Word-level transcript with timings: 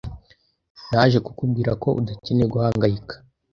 Naje 0.91 1.17
kukubwira 1.25 1.71
ko 1.83 1.89
udakeneye 1.99 2.47
guhangayika. 2.53 3.15